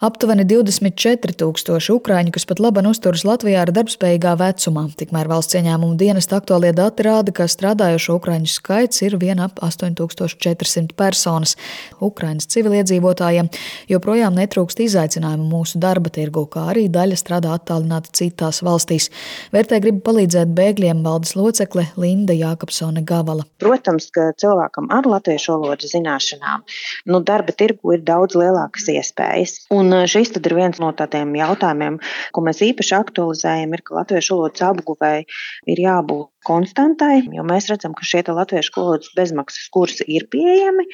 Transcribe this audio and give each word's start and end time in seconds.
Aptuveni 0.00 0.46
24 0.48 1.34
tūkstoši 1.36 1.90
ukrāņu, 1.92 2.30
kas 2.32 2.46
pat 2.48 2.60
labi 2.64 2.80
uzturas 2.88 3.20
Latvijā, 3.28 3.66
ir 3.66 3.70
darbspējīgā 3.76 4.30
vecumā. 4.40 4.86
Tikmēr 4.96 5.28
valsts 5.28 5.58
ieņēmuma 5.58 5.98
dienesta 6.00 6.38
aktuālie 6.40 6.70
dati 6.72 7.04
rāda, 7.04 7.34
ka 7.36 7.44
strādājošo 7.44 8.16
ukrāņu 8.16 8.48
skaits 8.48 9.02
ir 9.04 9.18
vien 9.20 9.42
ap 9.44 9.60
8400 9.60 10.96
personas. 10.96 11.52
Ukraiņas 12.00 12.48
civiliedzīvotājiem 12.54 13.50
joprojām 13.92 14.38
netrūkst 14.40 14.80
izaicinājumu 14.86 15.50
mūsu 15.50 15.82
darba 15.84 16.08
tirgu, 16.16 16.46
kā 16.48 16.70
arī 16.72 16.86
daļa 16.88 17.20
strādā 17.20 17.52
attālināti 17.58 18.14
citās 18.22 18.62
valstīs. 18.64 19.10
Vērtē 19.52 19.82
grib 19.84 20.00
palīdzēt 20.08 20.56
bēgļiem 20.56 21.04
valdes 21.04 21.34
locekle 21.36 21.84
Linda 22.00 22.32
Jākapsone 22.32 23.04
Gavala. 23.04 23.44
Protams, 23.60 24.08
ka 24.16 24.30
cilvēkam 24.40 24.88
ar 24.96 25.12
latviešu 25.12 25.58
valodas 25.58 25.92
zināšanām 25.92 26.64
nu, 27.04 27.20
darba 27.20 27.52
tirgu 27.52 27.98
ir 27.98 28.08
daudz 28.08 28.40
lielākas 28.40 28.88
iespējas. 28.96 29.58
Un 29.76 29.89
Un 29.90 30.06
šis 30.06 30.30
ir 30.38 30.54
viens 30.54 30.78
no 30.78 30.92
tādiem 30.94 31.32
jautājumiem, 31.34 31.96
ko 32.34 32.42
mēs 32.46 32.60
īpaši 32.62 32.94
aktualizējam, 33.00 33.74
ir, 33.74 33.82
ka 33.82 33.96
latviešu 33.98 34.36
valodas 34.36 34.62
apguvēji 34.68 35.26
ir 35.74 35.82
jābūt 35.82 36.30
konstantai, 36.50 37.22
jo 37.30 37.44
mēs 37.46 37.68
redzam, 37.70 37.94
ka 37.96 38.06
šie 38.06 38.24
latviešu 38.30 38.74
valodas 38.76 39.10
bezmaksas 39.16 39.68
kursi 39.72 40.04
ir 40.10 40.26
pieejami, 40.32 40.86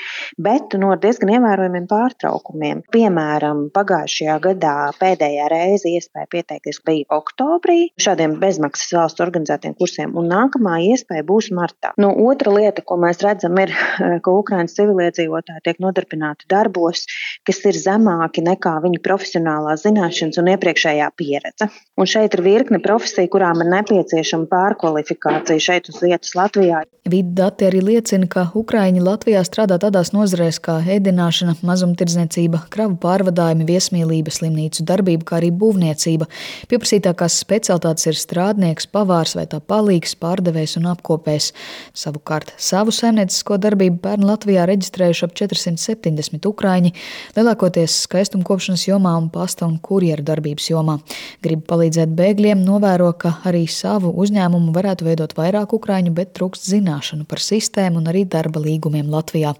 bet 0.42 0.76
no 0.80 0.92
diezgan 1.00 1.32
ievērojamiem 1.36 1.86
pārtraukumiem. 1.90 2.82
Piemēram, 2.92 3.66
pagājušajā 3.76 4.36
gadā 4.44 4.74
pēdējā 5.00 5.48
reize 5.52 5.92
iespēja 5.92 6.28
pieteikties 6.32 6.82
bija 6.86 7.08
oktobrī 7.16 7.78
šādiem 8.02 8.36
bezmaksas 8.42 8.92
valsts 8.96 9.24
organizētiem 9.24 9.76
kursiem, 9.78 10.14
un 10.18 10.28
nākamā 10.32 10.78
iespēja 10.90 11.24
būs 11.26 11.50
martā. 11.56 11.92
Nu, 12.00 12.12
otra 12.28 12.52
lieta, 12.54 12.84
ko 12.86 12.98
mēs 13.00 13.22
redzam, 13.24 13.56
ir, 13.62 13.72
ka 14.24 14.36
Ukraiņas 14.42 14.76
civiliedzīvotāji 14.80 15.64
tiek 15.66 15.82
nodarbināti 15.82 16.48
darbos, 16.52 17.06
kas 17.46 17.62
ir 17.68 17.80
zemāki 17.80 18.44
nekā 18.46 18.76
viņu 18.84 19.02
profesionālā 19.04 19.76
zināšanas 19.80 20.40
un 20.42 20.52
iepriekšējā 20.54 21.10
pieredze. 21.16 21.70
Un 21.96 22.08
šeit 22.10 22.36
ir 22.36 22.44
virkne 22.44 22.80
profesiju, 22.84 23.30
kurām 23.32 23.62
ir 23.64 23.70
nepieciešama 23.72 24.50
pārkvalifikācija 24.52 25.45
situācija 25.46 25.60
šeit 25.60 25.88
uz 25.88 26.02
vietas 26.02 26.34
Latvijā. 26.34 26.82
Vidu 27.06 27.30
dati 27.38 27.66
arī 27.68 27.80
liecina, 27.84 28.26
ka 28.26 28.48
Ukraiņi 28.58 29.00
Latvijā 29.00 29.44
strādā 29.46 29.78
tādās 29.78 30.10
nozarēs 30.10 30.58
kā 30.58 30.80
ēdināšana, 30.82 31.54
mazumtirdzniecība, 31.62 32.64
kravu 32.70 32.96
pārvadājumi, 32.98 33.66
viesmīlība, 33.68 34.32
slimnīcu 34.34 34.82
darbība, 34.82 35.22
kā 35.28 35.36
arī 35.38 35.52
būvniecība. 35.54 36.26
Pieprasītākās 36.66 37.38
specialitātes 37.38 38.08
ir 38.10 38.18
strādnieks, 38.18 38.88
pavārs 38.90 39.36
vai 39.38 39.46
tā 39.46 39.60
palīgs, 39.62 40.16
pārdevējs 40.18 40.76
un 40.80 40.88
apkopējs. 40.90 41.52
Savukārt 41.94 42.50
savu 42.58 42.90
saimniecisko 42.90 43.60
darbību 43.62 44.02
pērn 44.02 44.26
Latvijā 44.26 44.66
reģistrējuši 44.66 45.26
ap 45.28 45.38
470 45.38 46.50
ukrāņi, 46.50 46.92
lielākoties 47.38 48.00
skaistumkopšanas 48.08 48.88
jomā 48.88 49.14
un 49.20 49.30
pasta 49.30 49.68
un 49.68 49.78
kurjeru 49.78 50.26
darbības 50.26 50.72
jomā. 50.72 50.98
Gribu 51.46 51.68
palīdzēt 51.70 52.18
bēgļiem, 52.18 52.66
novēro, 52.66 53.12
ka 53.14 53.36
arī 53.46 53.66
savu 53.70 54.10
uzņēmumu 54.10 54.74
varētu 54.74 55.06
veidot 55.06 55.25
veidot 55.26 55.36
vairāk 55.36 55.74
ukrāņu, 55.74 56.14
bet 56.14 56.34
trūkst 56.36 56.68
zināšanu 56.70 57.26
par 57.26 57.40
sistēmu 57.40 57.98
un 58.00 58.08
arī 58.10 58.24
darba 58.26 58.60
līgumiem 58.60 59.08
Latvijā. 59.10 59.54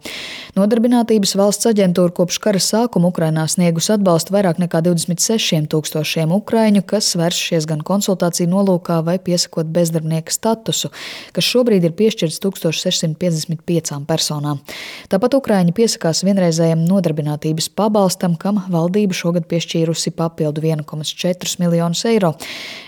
Nodarbinātības 0.56 1.34
valsts 1.36 1.68
aģentūra 1.68 2.14
kopš 2.16 2.38
kara 2.40 2.60
sākuma 2.64 3.10
Ukrainā 3.10 3.42
sniegus 3.52 3.90
atbalstu 3.92 4.32
vairāk 4.32 4.56
nekā 4.62 4.80
26 4.86 5.66
tūkstošiem 5.68 6.32
ukrāņu, 6.32 6.80
kas 6.88 7.10
vēršies 7.20 7.66
gan 7.68 7.82
konsultāciju 7.84 8.48
nolūkā 8.54 8.96
vai 9.04 9.18
piesakot 9.20 9.68
bezdarbnieka 9.74 10.32
statusu, 10.32 10.88
kas 11.36 11.50
šobrīd 11.50 11.84
ir 11.84 11.92
piešķirts 12.00 12.40
1655 12.40 14.00
personām. 14.08 14.64
Tāpat 15.12 15.36
ukrāņi 15.42 15.77
piesakās 15.77 16.24
vienreizējam 16.24 16.88
nodarbinātības 16.88 17.68
pabalstam, 17.77 18.40
kam 18.40 18.64
valdība 18.72 19.12
šogad 19.12 19.44
piešķīrusi 19.52 20.16
papildu 20.16 20.64
1,4 20.72 21.56
miljonus 21.60 22.08
eiro. 22.08 22.32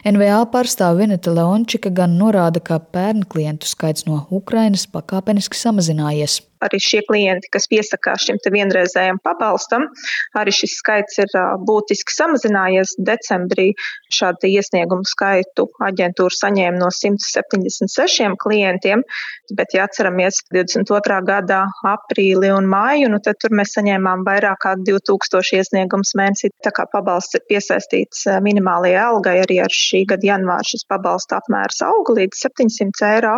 NVA 0.09 0.41
pārstāve 0.57 1.05
Vineta 1.05 1.37
Leončika 1.37 1.93
gan 1.93 2.17
norāda, 2.17 2.65
ka 2.65 2.81
pērn 2.81 3.29
klientu 3.29 3.69
skaits 3.69 4.09
no 4.09 4.25
Ukrainas 4.33 4.89
pakāpeniski 4.89 5.67
samazinājies 5.69 6.47
arī 6.65 6.81
šie 6.83 7.03
klienti, 7.09 7.51
kas 7.53 7.69
piesakās 7.71 8.27
šim 8.27 8.41
vienreizējam 8.49 9.19
pabalstam, 9.23 9.89
arī 10.39 10.55
šis 10.55 10.79
skaits 10.81 11.21
ir 11.23 11.33
būtiski 11.69 12.15
samazinājies. 12.15 12.97
Decembrī 13.09 13.73
šādu 14.15 14.49
iesniegumu 14.49 15.07
skaitu 15.09 15.69
aģentūra 15.85 16.35
saņēma 16.35 16.81
no 16.81 16.89
176 16.95 18.37
klientiem, 18.41 19.03
bet, 19.55 19.75
ja 19.77 19.87
atceramies 19.89 20.43
22. 20.53 21.19
gada 21.27 21.65
aprīli 21.87 22.51
un 22.55 22.69
māju, 22.71 23.11
nu, 23.13 23.21
tad 23.25 23.41
tur 23.43 23.55
mēs 23.57 23.75
saņēmām 23.77 24.25
vairāk 24.27 24.61
kā 24.65 24.75
2000 24.81 25.61
iesniegumus 25.61 26.15
mēnesī. 26.19 26.51
Tā 26.65 26.73
kā 26.75 26.87
pabalsts 26.91 27.39
ir 27.39 27.45
piesaistīts 27.51 28.27
minimālajai 28.45 29.01
algai, 29.03 29.37
arī 29.45 29.61
ar 29.65 29.75
šī 29.75 30.05
gada 30.11 30.31
janvāra 30.33 30.67
šis 30.67 30.87
pabalsta 30.89 31.39
apmērs 31.41 31.83
auga 31.87 32.17
līdz 32.19 32.43
700 32.47 33.07
eiro, 33.13 33.37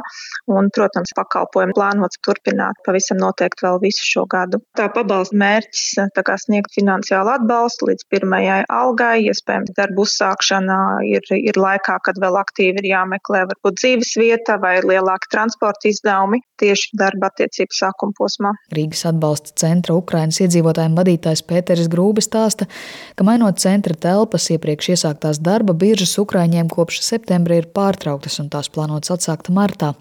un, 0.51 0.71
protams, 0.75 1.13
pakalpojumu 1.17 1.77
plānots 1.77 2.21
turpināt 2.27 2.81
pavisam 2.87 3.10
pavisam 3.11 3.21
noteikti 3.21 3.65
vēl 3.65 3.81
visu 3.83 4.05
šo 4.05 4.25
gadu. 4.31 4.61
Tā 4.77 4.89
pabalsta 4.93 5.37
mērķis 5.37 6.13
kā 6.25 6.37
sniegt 6.39 6.73
finansiālu 6.75 7.31
atbalstu 7.35 7.89
līdz 7.89 8.07
pirmajai 8.11 8.65
algai, 8.69 9.27
iespējams, 9.31 9.73
darbu 9.77 10.05
uzsākšana 10.05 11.03
ir, 11.09 11.23
ir 11.35 11.57
laikā, 11.57 11.99
kad 12.05 12.19
vēl 12.21 12.37
aktīvi 12.39 12.81
ir 12.81 12.91
jāmeklē 12.93 13.47
varbūt 13.51 13.81
dzīves 13.81 14.17
vieta 14.21 14.59
vai 14.61 14.81
lielāki 14.83 15.31
transporta 15.31 15.89
izdevumi 15.89 16.41
tieši 16.61 16.97
darba 16.99 17.31
attiecību 17.31 17.73
sākuma 17.73 18.13
posmā. 18.17 18.53
Rīgas 18.75 19.07
atbalsta 19.09 19.55
centra 19.57 19.97
Ukrainas 19.97 20.41
iedzīvotājiem 20.45 20.99
vadītājs 20.99 21.43
Pēteris 21.49 21.89
Grūbi 21.91 22.23
stāsta, 22.25 22.69
ka 23.17 23.27
mainot 23.27 23.59
centra 23.63 23.97
telpas 23.97 24.51
iepriekš 24.53 24.93
iesāktās 24.95 25.41
darba 25.41 25.73
biržas 25.73 26.19
Ukraiņiem 26.21 26.69
kopš 26.73 27.01
septembra 27.07 27.57
ir 27.57 27.71
pārtrauktas 27.73 28.39
un 28.43 28.51
tās 28.53 28.69
plānotas 28.73 29.15
atsākt 29.17 29.49
martā. 29.55 29.95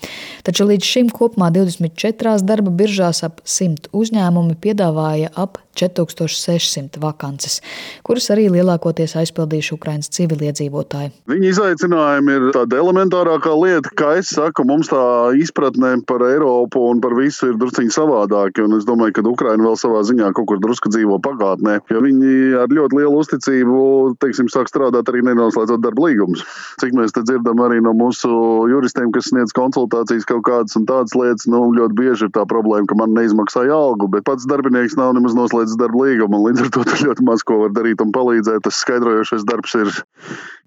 Taču 0.44 0.68
līdz 0.68 0.92
šim 0.92 1.14
kopumā 1.16 1.48
24 1.56 2.44
darba 2.44 2.74
biržas 2.76 2.99
biržās 3.00 3.24
ap 3.24 3.40
100 3.48 3.94
uzņēmumi 3.96 4.58
piedāvāja 4.60 5.32
ap 5.40 5.60
4600 5.80 7.00
vakances, 7.00 7.60
kuras 8.04 8.28
arī 8.34 8.50
lielākoties 8.52 9.16
aizpildījuši 9.22 9.76
Ukraiņas 9.78 10.12
civiliedzīvotāji. 10.18 11.12
Viņa 11.32 11.52
izaicinājumi 11.54 12.36
ir 12.36 12.48
tāda 12.56 12.80
elementārākā 12.82 13.54
lieta, 13.56 13.94
kā 14.00 14.16
es 14.20 14.34
saku, 14.36 14.66
mums 14.68 14.92
tā 14.92 15.02
izpratne 15.40 15.96
par 16.10 16.26
Eiropu 16.28 16.84
un 16.90 17.00
par 17.04 17.16
visu 17.18 17.52
ir 17.52 17.60
drusciņi 17.62 17.96
savādāka. 17.96 18.66
Es 18.80 18.88
domāju, 18.88 19.16
ka 19.18 19.26
Ukraina 19.30 19.70
vēl 19.70 19.78
savā 19.80 20.04
ziņā 20.08 20.34
kaut 20.36 20.50
kur 20.52 20.60
drusku 20.64 20.92
dzīvo 20.92 21.20
pagātnē, 21.24 21.80
jo 21.92 22.04
viņi 22.04 22.60
ar 22.60 22.74
ļoti 22.74 23.00
lielu 23.00 23.24
uzticību 23.24 23.80
teiksim, 24.24 24.52
sāk 24.52 24.72
strādāt 24.72 25.10
arī 25.12 25.24
nenoslēdzot 25.30 25.84
darba 25.84 26.10
līgumus. 26.10 26.44
Cik 26.82 26.96
mēs 26.98 27.16
te 27.16 27.24
dzirdam 27.28 27.62
arī 27.64 27.80
no 27.86 27.96
mūsu 27.98 28.30
juristiem, 28.72 29.14
kas 29.16 29.32
sniedz 29.32 29.56
konsultācijas 29.56 30.28
kaut 30.30 30.44
kādas 30.50 30.76
un 30.80 30.88
tādas 30.90 31.16
lietas, 31.18 31.48
nu, 31.52 31.70
ļoti 31.78 31.98
bieži 32.00 32.28
ir 32.28 32.34
tā 32.36 32.46
problēma, 32.50 32.89
ka 32.90 32.98
man 32.98 33.14
neizmaksāja 33.18 33.76
algu, 33.76 34.10
bet 34.12 34.26
pats 34.28 34.48
darbinieks 34.50 34.98
nav 35.00 35.14
nemaz 35.18 35.36
noslēdzis 35.38 35.78
darba 35.80 36.06
līgumu. 36.06 36.42
Līdz 36.48 36.66
ar 36.66 36.72
to 36.76 36.86
ļoti 37.06 37.26
maz 37.28 37.46
ko 37.46 37.62
var 37.64 37.74
darīt 37.76 38.02
un 38.04 38.14
palīdzēt. 38.16 38.64
Tas 38.66 38.82
skaidrojošais 38.84 39.46
darbs 39.48 39.76
ir, 39.80 39.92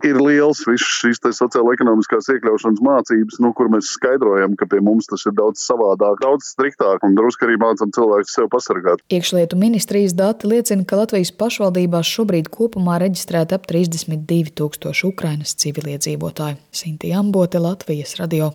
ir 0.06 0.20
liels. 0.22 0.62
Visas 0.68 0.96
šīs 1.02 1.22
sociālo-ekonomiskās 1.38 2.30
iekļaušanas 2.34 2.82
mācības, 2.84 3.38
nu, 3.44 3.52
kur 3.56 3.70
mēs 3.72 3.92
skaidrojam, 3.96 4.56
ka 4.58 4.68
pie 4.70 4.82
mums 4.84 5.10
tas 5.10 5.26
ir 5.28 5.36
daudz 5.38 5.62
savādāk, 5.62 6.20
daudz 6.22 6.48
striktāk 6.54 7.06
un 7.06 7.16
drusku 7.18 7.46
arī 7.48 7.58
mācām 7.62 7.92
cilvēkus 7.94 8.36
sev 8.38 8.50
pasargāt. 8.52 9.04
Iekšlietu 9.12 9.58
ministrijas 9.60 10.16
dati 10.18 10.50
liecina, 10.50 10.86
ka 10.88 10.98
Latvijas 11.02 11.34
pašvaldībās 11.38 12.08
šobrīd 12.16 12.50
kopumā 12.52 12.98
reģistrēta 13.02 13.60
ap 13.60 13.68
32 13.70 14.54
tūkstoši 14.58 15.08
Ukrainas 15.12 15.54
civiliedzīvotāju. 15.62 16.58
Sinti 16.74 17.14
Ambote, 17.14 17.62
Latvijas 17.62 18.16
radio. 18.18 18.50